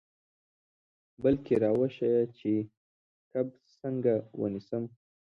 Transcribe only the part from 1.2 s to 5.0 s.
بلکې را وښیه چې کب څنګه ونیسم.